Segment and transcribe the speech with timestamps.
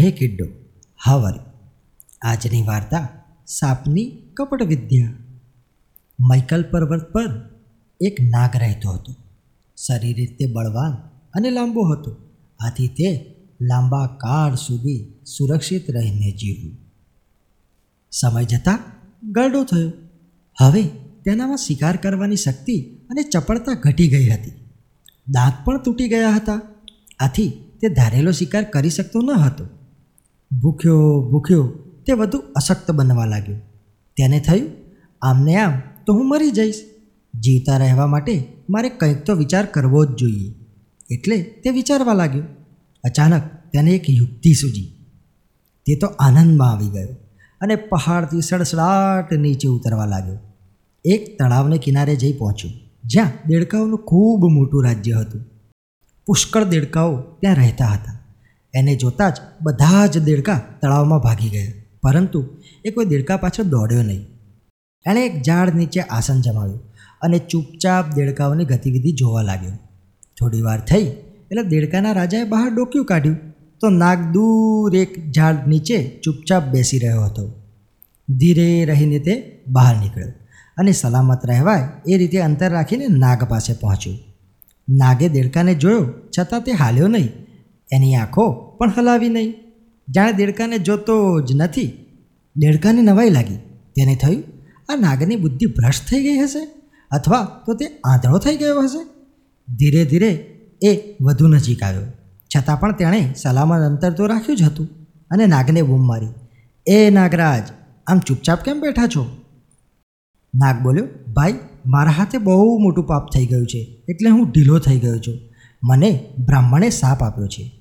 [0.00, 0.46] હે કિડ્ડો
[1.04, 1.40] હાવરી
[2.22, 3.08] આજની વાર્તા
[3.46, 5.12] સાપની કપટ વિદ્યા.
[6.20, 7.50] મૈકલ પર્વત પર
[8.00, 9.14] એક નાગ રહેતો હતો.
[9.76, 10.92] શરીર રીતે બળવાન
[11.34, 12.16] અને લાંબો હતો.
[12.60, 16.78] આથી તે લાંબા કાળ સુધી સુરક્ષિત રહીને જીવ્યું.
[18.10, 18.78] સમય જતાં
[19.30, 19.92] ગરડો થયો.
[20.60, 20.82] હવે
[21.24, 24.50] તેનામાં શિકાર કરવાની શક્તિ અને ચપળતા ઘટી ગઈ હતી.
[25.28, 26.60] દાંત પણ તૂટી ગયા હતા.
[27.18, 29.79] આથી તે ધારેલો શિકાર કરી શકતો ન હતો.
[30.50, 31.66] ભૂખ્યો ભૂખ્યો
[32.06, 33.56] તે વધુ અશક્ત બનવા લાગ્યો.
[34.16, 34.70] તેને થયું,
[35.22, 36.80] આમને આમ તો હું મરી જઈશ.
[37.34, 40.54] જીવતા રહેવા માટે મારે કંઈક તો વિચાર કરવો જ જોઈએ.
[41.10, 42.42] એટલે તે વિચારવા લાગ્યો.
[43.04, 43.42] અચાનક
[43.72, 45.06] તેને એક યુક્તિ સૂજી.
[45.86, 47.08] તે તો આનંદમાં આવી ગયો
[47.60, 50.38] અને પહાડથી સડસડાટ નીચે ઉતરવા લાગ્યો.
[51.04, 52.70] એક તળાવને કિનારે જઈ પહોંચ્યો,
[53.04, 55.44] જ્યાં દેડકાઓનું ખૂબ મોટું રાજ્ય હતું.
[56.26, 58.19] પુષ્કળ દેડકાઓ ત્યાં રહેતા હતા.
[58.74, 61.72] એને જોતાં જ બધા જ દેડકા તળાવમાં ભાગી ગયા.
[62.02, 62.40] પરંતુ
[62.84, 64.22] એ કોઈ દેડકા પાછળ દોડ્યો નહીં.
[65.06, 66.80] એણે એક ઝાડ નીચે આસન જમાવ્યું
[67.22, 69.76] અને ચૂપચાપ દેડકાઓની ગતિવિધિ જોવા લાગ્યો.
[70.40, 71.06] થોડી વાર થઈ
[71.50, 73.38] એટલે દેડકાના રાજાએ બહાર ડોક્યું કાઢ્યું
[73.80, 77.44] તો નાગ દૂર એક ઝાડ નીચે ચૂપચાપ બેસી રહ્યો હતો.
[78.28, 79.34] ધીરે રહીને તે
[79.68, 80.32] બહાર નીકળ્યો
[80.76, 84.18] અને સલામત રહેવાય એ રીતે અંતર રાખીને નાગ પાસે પહોંચ્યું.
[84.88, 86.04] નાગે દેડકાને જોયો,
[86.38, 87.30] છતાં તે હાલ્યો નહીં
[87.92, 89.54] એની આંખો પણ હલાવી નહીં.
[90.08, 91.92] જાણે દેડકાને જોતો જ નથી.
[92.56, 93.56] દેડકાને નવાઈ લાગી.
[93.96, 94.42] તેને થયું,
[94.88, 96.68] આ નાગની બુદ્ધિ ભ્રષ્ટ થઈ ગઈ હશે?
[97.10, 99.04] અથવા તો તે આંધળો થઈ ગયો હશે?
[99.74, 102.02] ધીરે ધીરે એ વધુ નજીક આવ્યો.
[102.56, 104.88] છતાં પણ તેણે સલામત અંતર તો રાખ્યું જ હતું.
[105.30, 106.26] અને નાગને બૂમ મારી,
[106.86, 107.62] એ નાગરાજ,
[108.06, 109.26] આમ ચૂપચાપ કેમ બેઠા છો?
[110.54, 111.54] નાગ બોલ્યો, ભાઈ,
[111.86, 114.04] મારા હાથે બહુ મોટું પાપ થઈ ગયું છે.
[114.08, 115.38] એટલે હું ઢીલો થઈ ગયો છું.
[115.84, 117.79] મને બ્રાહ્મણે સાપ આપ્યો છે.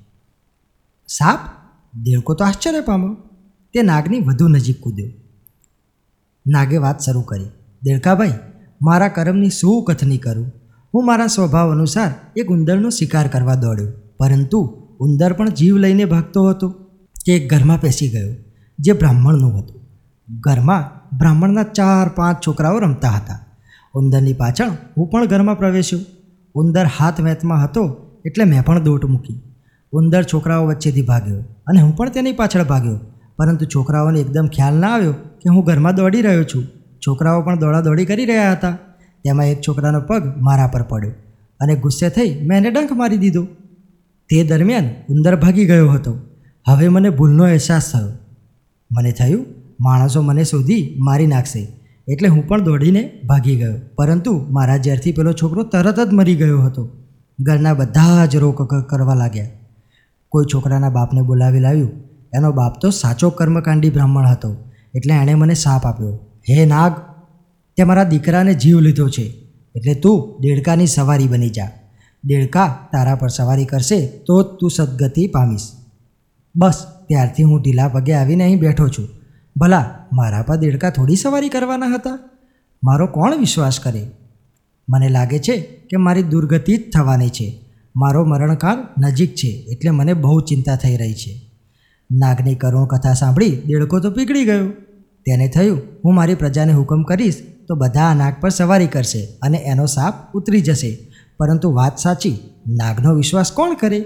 [1.09, 1.39] સાપ
[2.03, 3.13] દેડકો તો આશ્ચર્ય પામ્યો.
[3.73, 5.09] તે નાગની વધુ નજીક કૂદ્યો.
[6.47, 7.45] નાગે વાત શરૂ કરી.
[7.83, 8.33] દેડકાભાઈ,
[8.81, 10.52] મારા કર્મની શું કથની કરું?
[10.93, 13.92] હું મારા સ્વભાવ અનુસાર એક ઉંદરનો શિકાર કરવા દોડ્યો.
[14.17, 14.59] પરંતુ
[14.99, 16.69] ઉંદર પણ જીવ લઈને ભાગતો હતો.
[17.25, 18.36] તે એક ઘરમાં પેસી ગયો,
[18.80, 19.81] જે બ્રાહ્મણનું હતું.
[20.39, 23.45] ઘરમાં બ્રાહ્મણના ચાર પાંચ છોકરાઓ રમતા હતા.
[23.93, 25.99] ઉંદરની પાછળ હું પણ ઘરમાં પ્રવેશ્યો.
[26.55, 27.83] ઉંદર હાથ વેતમાં હતો
[28.25, 29.42] એટલે મેં પણ દોટ મૂકી.
[29.92, 33.00] ઉંદર છોકરાઓ વચ્ચેથી ભાગ્યો અને હું પણ તેની પાછળ ભાગ્યો.
[33.38, 36.64] પરંતુ છોકરાઓને એકદમ ખ્યાલ ના આવ્યો કે હું ઘરમાં દોડી રહ્યો છું.
[37.08, 38.78] છોકરાઓ પણ દોડાદોડી કરી રહ્યા હતા.
[39.23, 41.11] તેમાં એક છોકરાનો પગ મારા પર પડ્યો
[41.60, 43.44] અને ગુસ્સે થઈ મેં એને ડંખ મારી દીધો.
[44.30, 46.17] તે દરમિયાન ઉંદર ભાગી ગયો હતો.
[46.67, 48.11] હવે મને ભૂલનો અહેસાસ થયો.
[48.92, 49.45] મને થયું,
[49.82, 51.67] માણસો મને શોધી મારી નાખશે.
[52.08, 53.76] એટલે હું પણ દોડીને ભાગી ગયો.
[53.95, 56.89] પરંતુ મારા ઝેરથી પેલો છોકરો તરત જ મરી ગયો હતો.
[57.39, 59.48] ઘરના બધા જ રોક કરવા લાગ્યા.
[60.30, 61.92] કોઈ છોકરાના બાપને બોલાવી લાવ્યું.
[62.34, 64.56] એનો બાપ તો સાચો કર્મકાંડી બ્રાહ્મણ હતો.
[64.95, 66.20] એટલે એણે મને સાપ આપ્યો.
[66.50, 66.92] હે નાગ,
[67.78, 69.23] તે મારા દીકરાને જીવ લીધો છે.
[69.76, 71.72] એટલે તું દેડકાની સવારી બની જા.
[72.23, 75.62] દેડકા તારા પર સવારી કરશે તો જ તું સદગતિ પામીશ.
[76.56, 79.08] બસ, ત્યારથી હું ઢીલા પગે આવીને અહીં બેઠો છું.
[79.58, 82.20] ભલા, મારા પર દેડકા થોડી સવારી કરવાના હતા?
[82.84, 84.11] મારો કોણ વિશ્વાસ કરે?
[84.90, 87.68] મને લાગે છે કે મારી દુર્ગતિ જ થવાની છે.
[87.95, 91.52] મારો મરણકાળ નજીક છે એટલે મને બહુ ચિંતા થઈ રહી છે.
[92.11, 94.70] નાગની કરુણ કથા સાંભળી દેડકો તો પીગળી ગયો.
[95.26, 97.36] તેને થયું, હું મારી પ્રજાને હુકમ કરીશ
[97.67, 101.14] તો બધા આ નાગ પર સવારી કરશે અને એનો સાપ ઉતરી જશે.
[101.38, 103.99] પરંતુ વાત સાચી, નાગનો વિશ્વાસ કોણ કરે?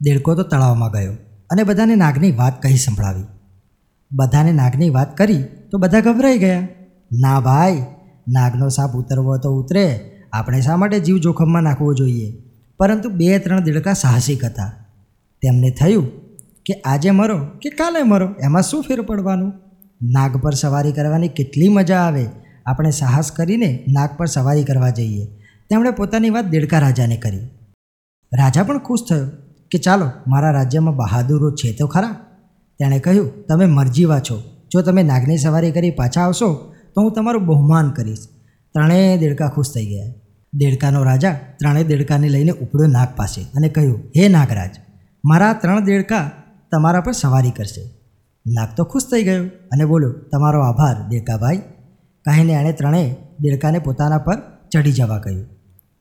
[0.00, 1.12] દેડકો તો તળાવમાં ગયો
[1.50, 3.24] અને બધાને નાગની વાત કહી સંભળાવી.
[4.12, 6.68] બધાને નાગની વાત કરી તો બધા ગભરાઈ ગયા.
[7.12, 7.82] ના ભાઈ,
[8.28, 10.12] નાગનો સાપ ઉતરવો તો ઉતરે.
[10.32, 12.51] આપણે શા માટે જીવ જોખમમાં નાખવો જોઈએ?
[12.78, 14.72] પરંતુ બે ત્રણ દેડકા સાહસિક હતા.
[15.42, 16.10] તેમને થયું
[16.64, 19.52] કે આજે મરો કે કાલે મરો, એમાં શું ફેર પડવાનું?
[20.02, 22.26] નાગ પર સવારી કરવાની કેટલી મજા આવે.
[22.66, 25.26] આપણે સાહસ કરીને નાગ પર સવારી કરવા જઈએ.
[25.70, 27.38] તેમણે પોતાની વાત દેડકા રાજાને કરી.
[28.38, 29.26] રાજા પણ ખુશ થયો
[29.70, 32.08] કે ચાલો, મારા રાજ્યમાં બહાદુરો છે તો ખરા.
[32.78, 34.42] તેણે કહ્યું, તમે મરજીવા છો.
[34.72, 38.18] જો તમે નાગની સવારી કરી પાછા આવશો, તો હું તમારું બહુમાન કરીશ.
[38.74, 40.21] ત્રણેય દેડકા ખુશ થઈ ગયા.
[40.54, 44.70] દેડકાનો રાજા ત્રણેય દેડકાને લઈને ઉપડ્યો નાગ પાસે અને કહ્યું, હે નાગરાજ,
[45.24, 46.30] મારા ત્રણ દેડકા
[46.72, 47.90] તમારા પર સવારી કરશે.
[48.46, 51.56] નાગ તો ખુશ થઈ ગયો અને બોલ્યો, તમારો આભાર, દેડકાભાઈ.
[52.24, 55.46] કહીને એણે ત્રણેય દેડકાને પોતાના પર ચડી જવા કહ્યું.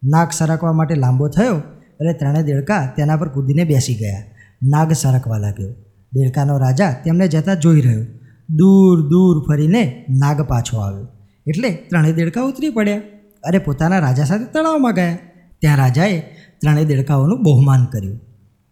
[0.03, 4.23] નાગ સરકવા માટે લાંબો થયો એટલે ત્રણેય દેડકા તેના પર કૂદીને બેસી ગયા.
[4.63, 5.73] નાગ સરકવા લાગ્યો.
[6.13, 8.05] દેડકાનો રાજા તેમને જતા જોઈ રહ્યો.
[8.49, 11.07] દૂર દૂર ફરીને નાગ પાછો આવ્યો.
[11.47, 13.01] એટલે ત્રણેય દેડકા ઉતરી પડ્યા.
[13.43, 15.17] અને પોતાના રાજા સાથે તળાવમાં ગયા.
[15.59, 16.19] ત્યાં રાજાએ
[16.61, 18.17] ત્રણેય દેડકાઓનું બહુમાન કર્યું.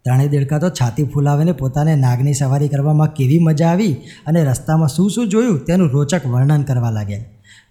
[0.05, 3.93] ત્રણેય દેડકા તો છાતી ફૂલાવીને પોતાને નાગની સવારી કરવામાં કેવી મજા આવી
[4.27, 7.19] અને રસ્તામાં શું શું જોયું તેનું રોચક વર્ણન કરવા લાગ્યા.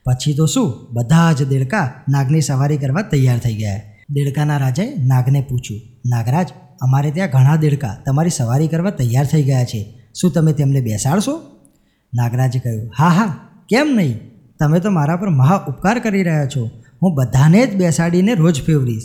[0.05, 3.81] પછી તો શું, બધા જ દેડકા નાગની સવારી કરવા તૈયાર થઈ ગયા.
[4.11, 6.49] દેડકાના રાજાએ નાગને પૂછ્યું, નાગરાજ,
[6.81, 9.81] અમારે ત્યાં ઘણા દેડકા તમારી સવારી કરવા તૈયાર થઈ ગયા છે.
[10.21, 11.41] શું તમે તેમને બેસાડશો?
[12.15, 14.21] નાગરાજે કહ્યું, હા હા, કેમ નહીં?
[14.61, 16.71] તમે તો મારા પર મહા ઉપકાર કરી રહ્યા છો.
[17.03, 19.03] હું બધાને જ બેસાડીને રોજ ફેવરીશ.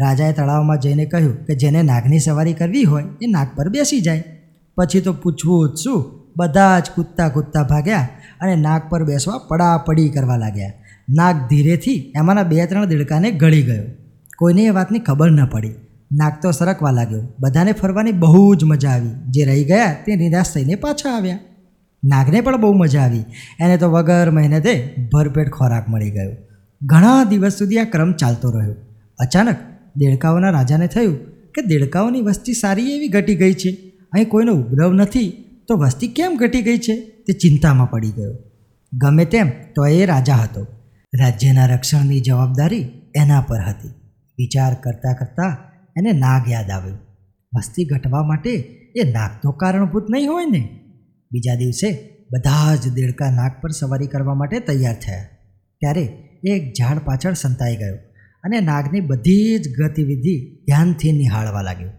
[0.00, 4.24] રાજાએ તળાવમાં જઈને કહ્યું કે જેને નાગની સવારી કરવી હોય એ નાગ પર બેસી જાય.
[4.76, 6.04] પછી તો પૂછવું જ શું?
[6.36, 8.08] બધા જ કૂદતા કૂદતા ભાગ્યા
[8.40, 10.72] અને નાગ પર બેસવા પડાપડી કરવા લાગ્યા.
[11.08, 13.84] નાગ ધીરેથી એમાંના બે ત્રણ દેડકાને ગળી ગયો.
[14.38, 15.74] કોઈને એ વાતની ખબર ન પડી.
[16.12, 17.22] નાગ તો સરકવા લાગ્યો.
[17.40, 19.10] બધાને ફરવાની બહુ જ મજા આવી.
[19.30, 21.38] જે રહી ગયા તે નિરાશ થઈને પાછા આવ્યા.
[22.04, 23.24] નાગને પણ બહુ મજા આવી.
[23.60, 26.32] એને તો વગર મહેનતે ભરપેટ ખોરાક મળી ગયો.
[26.82, 28.74] ઘણા દિવસ સુધી આ ક્રમ ચાલતો રહ્યો.
[29.18, 29.56] અચાનક
[29.96, 33.92] દેડકાઓના રાજાને થયું કે દેડકાઓની વસ્તી સારી એવી ઘટી ગઈ છે.
[34.12, 38.34] અહીં કોઈનો ઉપદ્રવ નથી, તો વસ્તી કેમ ઘટી ગઈ છે તે ચિંતામાં પડી ગયો.
[38.92, 40.66] ગમે તેમ તો એ રાજા હતો.
[41.20, 43.88] રાજ્યના રક્ષણની જવાબદારી એના પર હતી.
[44.38, 45.56] વિચાર કરતાં કરતાં
[45.96, 46.98] એને નાગ યાદ આવ્યું.
[47.56, 48.50] વસ્તી ઘટવા માટે
[48.96, 50.80] એ નાગ તો કારણભૂત નહીં હોય ને.
[51.32, 55.24] બીજા દિવસે બધા જ દેડકા નાગ પર સવારી કરવા માટે તૈયાર થયા.
[55.80, 57.96] ત્યારે એક ઝાડ પાછળ સંતાઈ ગયો
[58.44, 61.90] અને નાગની બધી જ ગતિવિધિ ધ્યાનથી નિહાળવા લાગ્યો.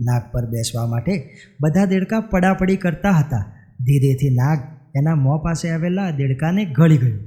[0.00, 3.56] નાગ પર બેસવા માટે બધા દેડકા પડાપડી કરતા હતા.
[3.80, 4.58] ધીરેથી નાગ
[4.96, 7.20] એના મોં પાસે આવેલા દેડકાને ગળી ગયું.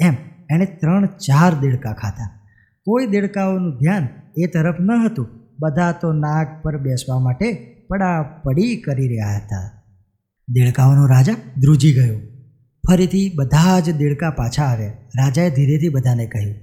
[0.00, 0.14] એમ
[0.50, 2.40] એણે ત્રણ ચાર દેડકા ખાધા.
[2.82, 4.08] કોઈ દેડકાઓનું ધ્યાન
[4.38, 5.28] એ તરફ ન હતું.
[5.58, 7.52] બધા તો નાગ પર બેસવા માટે
[7.90, 9.82] પડાપડી કરી રહ્યા હતા.
[10.48, 12.33] દેડકાઓનો રાજા ધ્રુજી ગયો.
[12.88, 14.92] ફરીથી બધા જ દેડકા પાછા આવ્યા.
[15.18, 16.54] રાજાએ ધીરેથી બધાને કહ્યું,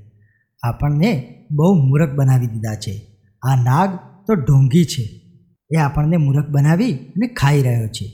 [0.64, 1.12] આપણને
[1.52, 2.94] બહુ મૂરખ બનાવી દીધા છે.
[3.44, 3.90] આ નાગ
[4.28, 5.04] તો ઢોંગી છે.
[5.72, 8.08] એ આપણને મૂરખ બનાવી અને ખાઈ રહ્યો છે.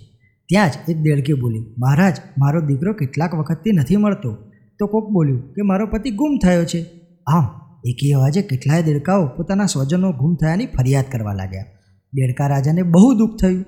[0.50, 4.32] ત્યાં જ એક દેડકી બોલી, મહારાજ, મારો દીકરો કેટલાક વખતથી નથી મળતો.
[4.80, 6.82] તો કોક બોલ્યું, કે મારો પતિ ગુમ થયો છે.
[7.28, 7.46] આમ,
[7.86, 11.66] એકી અવાજે કેટલાય દેડકાઓ પોતાના સ્વજનો ગુમ થયાની ફરિયાદ કરવા લાગ્યા.
[12.14, 13.64] દેડકા રાજાને બહુ દુઃખ થયું.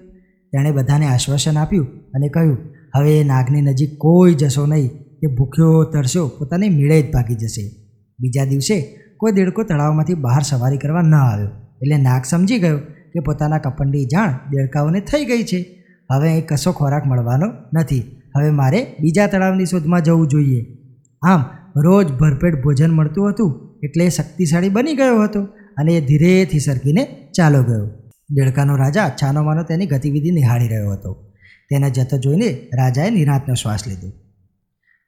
[0.53, 2.57] તેણે બધાને આશ્વાસન આપ્યું અને કહ્યું
[2.95, 4.89] હવે એ નાગની નજીક કોઈ જશો નહીં.
[4.89, 7.71] કે ભૂખ્યો તરસ્યો, પોતાની મેળે જ ભાગી જશે.
[8.19, 11.47] બીજા દિવસે કોઈ દેડકો તળાવમાંથી બહાર સવારી કરવા ન આવ્યો.
[11.81, 15.85] એટલે નાગ સમજી ગયો કે પોતાના કપંડી જાણ દેડકાઓને થઈ ગઈ છે.
[16.11, 18.21] હવે અહીં કશો ખોરાક મળવાનો નથી.
[18.37, 20.77] હવે મારે બીજા તળાવની શોધમાં જવું જોઈએ.
[21.21, 21.43] આમ
[21.79, 25.41] રોજ ભરપેટ ભોજન મળતું હતું એટલે એ શક્તિશાળી બની ગયો હતો
[25.77, 27.89] અને એ ધીરેથી સરકીને ચાલો ગયો.
[28.31, 31.28] દેડકાનો રાજા છાનોમાનો તેની ગતિવિધિ નિહાળી રહ્યો હતો.
[31.69, 34.11] તેના જતો જોઈને રાજાએ નિરાંતનો શ્વાસ લીધો.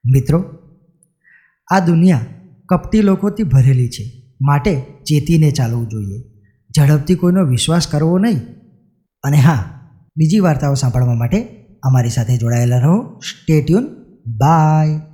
[0.05, 0.45] મિત્રો,
[1.67, 2.25] આ દુનિયા
[2.69, 4.35] કપટી લોકોથી ભરેલી છે.
[4.41, 6.23] માટે ચેતીને ચાલવું જોઈએ.
[6.77, 8.41] ઝડપથી કોઈનો વિશ્વાસ કરવો નહીં.
[9.23, 9.81] અને હા,
[10.17, 11.43] બીજી વાર્તાઓ સાંભળવા માટે
[11.83, 13.19] અમારી સાથે જોડાયેલા રહો.
[13.19, 13.87] Stay tuned
[14.27, 15.10] by